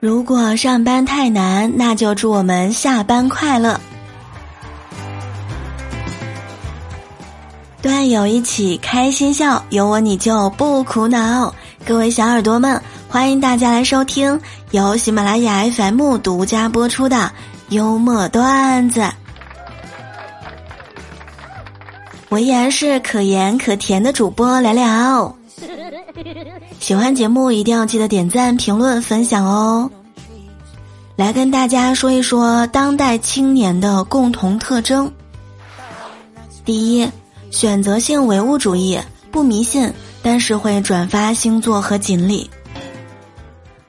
[0.00, 3.80] 如果上班太难，那就祝我们下班快乐。
[7.82, 11.52] 段友一起开心笑，有我你就不苦恼。
[11.84, 14.40] 各位小耳朵们，欢迎大家来收听
[14.70, 17.32] 由喜马拉雅 FM 独家播出的
[17.70, 19.02] 幽默段子。
[22.28, 25.34] 我依然是可盐可甜的主播聊聊。
[26.80, 29.90] 喜欢节目一定要记得点赞、评论、分享哦！
[31.16, 35.10] 来跟大家说一说当代青年的共同特征。
[36.64, 37.08] 第一，
[37.50, 38.98] 选择性唯物主义，
[39.30, 42.48] 不迷信，但是会转发星座和锦鲤。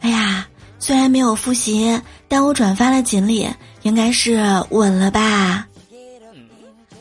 [0.00, 0.46] 哎呀，
[0.78, 3.48] 虽然没有复习，但我转发了锦鲤，
[3.82, 4.40] 应该是
[4.70, 5.66] 稳了吧？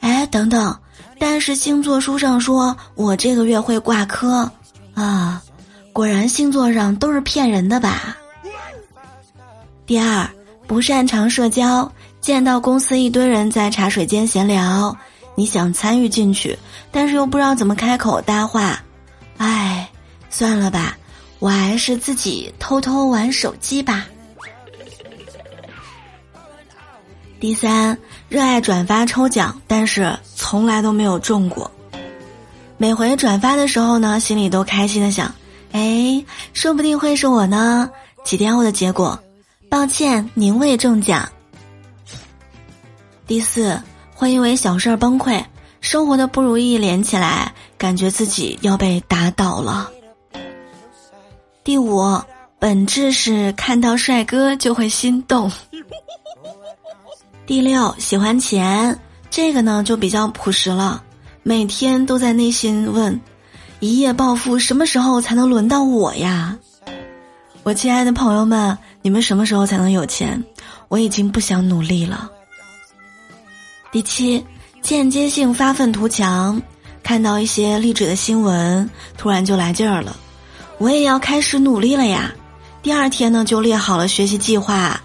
[0.00, 0.76] 哎，等等，
[1.18, 4.50] 但是星座书上说我这个月会挂科
[5.00, 5.42] 啊！
[5.92, 8.16] 果然星座上都是骗人的吧？
[9.86, 10.28] 第二，
[10.66, 14.96] 不擅长社交，见到公司一堆人在茶水间闲聊，
[15.34, 16.56] 你想参与进去，
[16.92, 18.80] 但是又不知道怎么开口搭话，
[19.38, 19.88] 唉，
[20.30, 20.96] 算了吧，
[21.38, 24.06] 我还是自己偷偷玩手机吧。
[27.40, 27.96] 第三，
[28.28, 31.68] 热爱转发抽奖，但是从来都没有中过，
[32.80, 35.30] 每回转发的时候呢，心里都开心的想。
[35.72, 37.90] 哎，说不定会是我呢。
[38.24, 39.20] 几天后的结果，
[39.68, 41.28] 抱歉，您未中奖。
[43.26, 43.78] 第四，
[44.14, 45.44] 会因为小事儿崩溃，
[45.82, 49.90] 生活的不如意连起来，感觉自己要被打倒了。
[51.62, 52.18] 第五，
[52.58, 55.52] 本质是看到帅哥就会心动。
[57.44, 61.04] 第六，喜欢钱，这个呢就比较朴实了，
[61.42, 63.18] 每天都在内心问。
[63.80, 66.58] 一夜暴富什么时候才能轮到我呀？
[67.62, 70.42] 我亲爱的朋友们，你们什么时候才能有钱？
[70.88, 72.30] 我已经不想努力了。
[73.90, 74.44] 第七，
[74.82, 76.60] 间接性发愤图强，
[77.02, 80.14] 看到一些励志的新闻，突然就来劲儿了，
[80.76, 82.30] 我也要开始努力了呀。
[82.82, 85.00] 第二天呢，就列好了学习计划、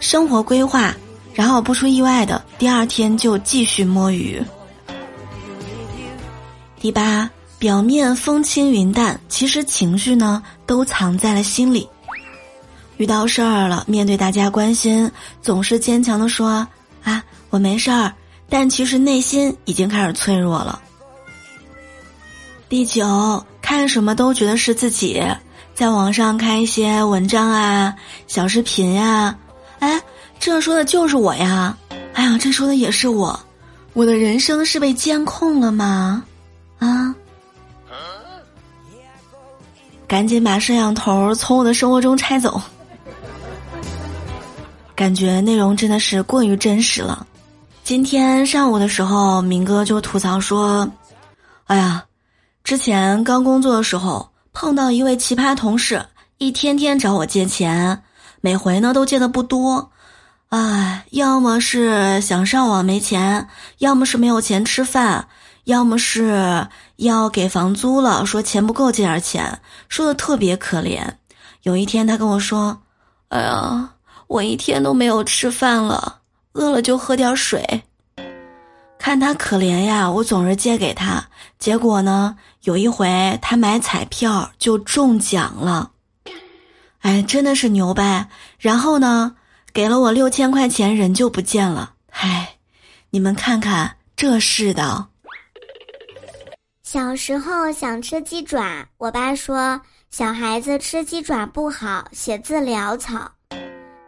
[0.00, 0.94] 生活规划，
[1.32, 4.42] 然后不出意外的，第二天就继续摸鱼。
[6.80, 7.28] 第八。
[7.58, 11.88] 表面风轻云淡，其实情绪呢都藏在了心里。
[12.98, 15.10] 遇到事儿了，面对大家关心，
[15.42, 16.64] 总是坚强的说
[17.02, 18.12] ：“啊，我没事儿。”
[18.48, 20.80] 但其实内心已经开始脆弱了。
[22.68, 25.20] 第九，看什么都觉得是自己，
[25.74, 27.92] 在网上看一些文章啊、
[28.28, 29.36] 小视频呀，
[29.80, 30.00] 哎，
[30.38, 31.76] 这说的就是我呀！
[32.14, 33.38] 哎呀，这说的也是我，
[33.94, 36.22] 我的人生是被监控了吗？
[36.78, 37.14] 啊？
[40.06, 42.58] 赶紧把摄像头从我的生活中拆走，
[44.94, 47.26] 感觉内容真的是过于真实了。
[47.84, 50.90] 今天上午的时候，明哥就吐槽说
[51.68, 52.02] ：“哎呀，
[52.64, 56.02] 之前刚工作的时候碰到一位奇葩同事，
[56.38, 58.02] 一天天找我借钱，
[58.40, 59.90] 每回呢都借的不多，
[60.48, 63.46] 哎，要么是想上网没钱，
[63.76, 65.28] 要么是没有钱吃饭。”
[65.68, 71.06] 要么是要给房租了，说钱不够借点钱，说的特别可怜。
[71.62, 72.80] 有一天他跟我说
[73.28, 73.90] ：“哎呀，
[74.28, 76.20] 我一天都没有吃饭了，
[76.54, 77.82] 饿了就喝点水。”
[78.98, 81.28] 看他可怜呀，我总是借给他。
[81.58, 85.90] 结果呢，有一回他买彩票就中奖了，
[87.00, 88.30] 哎，真的是牛掰。
[88.58, 89.36] 然后呢，
[89.74, 91.92] 给了我六千块钱，人就不见了。
[92.08, 92.56] 哎，
[93.10, 95.08] 你们看看这世道。
[96.90, 99.78] 小时候想吃鸡爪，我爸说
[100.08, 103.30] 小孩子吃鸡爪不好，写字潦草。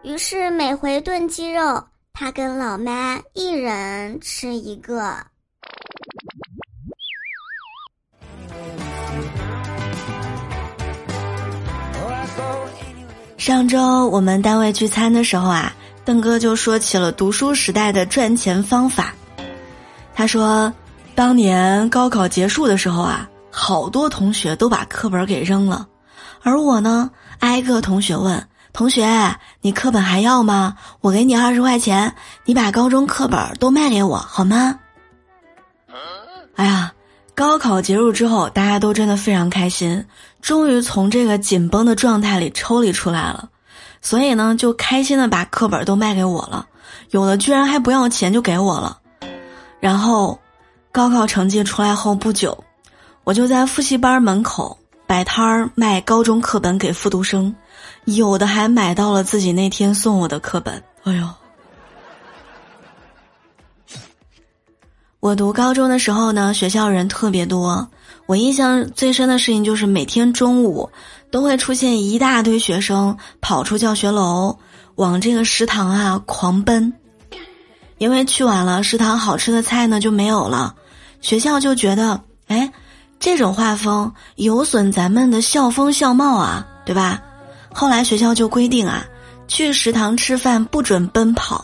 [0.02, 5.14] 于是每回炖鸡肉，他跟老妈一人吃一个。
[13.36, 15.70] 上周我们单位聚餐的时候啊，
[16.02, 19.14] 邓哥就说起了读书时代的赚钱方法。
[20.14, 20.72] 他说。
[21.14, 25.86] 当年高考结束的时候啊，好多同学都把课本给扔了，
[26.42, 27.10] 而我呢，
[27.40, 29.06] 挨个同学问：“同学，
[29.60, 30.76] 你课本还要吗？
[31.02, 32.14] 我给你二十块钱，
[32.46, 34.78] 你把高中课本都卖给我好吗？”
[36.56, 36.90] 哎呀，
[37.34, 40.02] 高考结束之后，大家都真的非常开心，
[40.40, 43.50] 终于从这个紧绷的状态里抽离出来了，
[44.00, 46.66] 所以呢，就开心的把课本都卖给我了，
[47.10, 48.98] 有的居然还不要钱就给我了，
[49.80, 50.38] 然后。
[50.92, 52.64] 高考成绩出来后不久，
[53.24, 54.76] 我就在复习班门口
[55.06, 57.54] 摆摊儿卖高中课本给复读生，
[58.06, 60.82] 有的还买到了自己那天送我的课本。
[61.04, 61.28] 哎呦！
[65.20, 67.88] 我读高中的时候呢，学校人特别多。
[68.26, 70.90] 我印象最深的事情就是每天中午
[71.30, 74.56] 都会出现一大堆学生跑出教学楼，
[74.94, 76.92] 往这个食堂啊狂奔。
[78.00, 80.74] 因为去晚了，食堂好吃的菜呢就没有了，
[81.20, 82.72] 学校就觉得，哎，
[83.18, 87.20] 这种画风有损咱们的校风校貌啊，对吧？
[87.74, 89.04] 后来学校就规定啊，
[89.48, 91.62] 去食堂吃饭不准奔跑，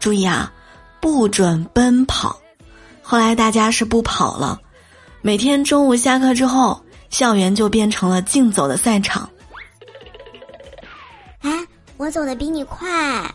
[0.00, 0.52] 注意啊，
[1.00, 2.36] 不准奔跑。
[3.00, 4.58] 后来大家是不跑了，
[5.22, 9.30] 每天中午下课之后，校园就变成了竞走的赛场。
[11.42, 11.52] 哎，
[11.98, 13.32] 我走的比你快。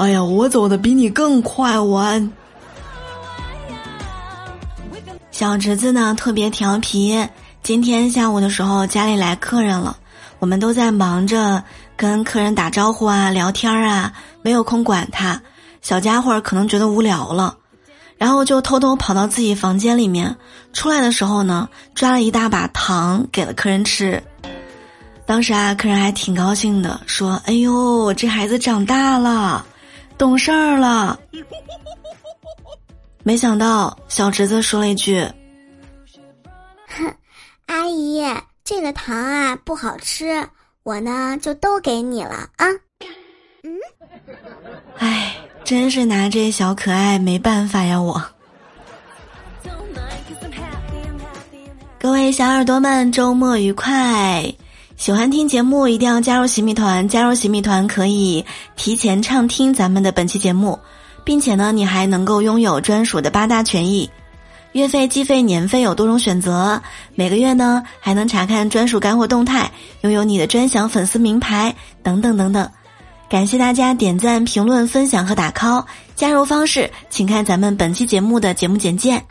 [0.00, 2.02] 哎呀，我走的比你更快，我。
[5.30, 7.28] 小侄子呢特别调皮，
[7.62, 9.94] 今天下午的时候家里来客人了，
[10.38, 11.62] 我们都在忙着
[11.98, 14.10] 跟客人打招呼啊、聊天啊，
[14.40, 15.38] 没有空管他。
[15.82, 17.54] 小家伙可能觉得无聊了。
[18.16, 20.34] 然后就偷偷跑到自己房间里面，
[20.72, 24.22] 出来的时候呢，抓了一大把糖给了客人吃。
[25.26, 29.66] 当时啊，客人还挺高兴的，说：“哎呦，这孩子长大了，
[30.20, 31.18] 懂事儿了。
[33.24, 35.26] ”没想到小侄子说了一句
[36.86, 37.10] ：“哼，
[37.64, 38.22] 阿姨，
[38.62, 40.46] 这个糖啊不好吃，
[40.82, 42.66] 我呢就都给你了啊。”
[43.64, 43.72] 嗯，
[44.98, 45.36] 哎。
[45.62, 48.00] 真是拿这小可爱没办法呀！
[48.00, 48.20] 我，
[51.96, 54.52] 各位小耳朵们，周末愉快！
[55.00, 58.44] 喜欢听节目一定要加入喜米团，加入喜米团可以
[58.76, 60.78] 提前畅听咱们的本期节目，
[61.24, 64.10] 并且呢，你还能够拥有专属的八大权益：
[64.72, 66.82] 月费、季费、年费有多种选择，
[67.14, 69.70] 每个月呢还能查看专属干货动态，
[70.02, 72.70] 拥有你的专享粉丝名牌等等等等。
[73.30, 75.82] 感谢大家点赞、评论、分享和打 call，
[76.14, 79.24] 加入方式请看咱们本期节目的节目简介。